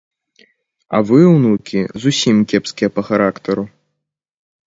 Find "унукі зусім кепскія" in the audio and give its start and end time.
1.33-2.89